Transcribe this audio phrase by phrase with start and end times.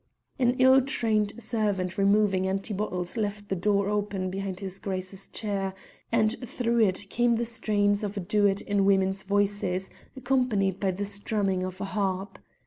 [0.39, 5.75] An ill trained servant removing empty bottles left the door open behind his Grace's chair,
[6.11, 11.05] and through it came the strains of a duet in women's voices, accompanied by the
[11.05, 12.39] strumming of a harp.